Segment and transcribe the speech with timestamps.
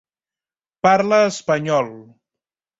[0.87, 1.95] Parla espanyol.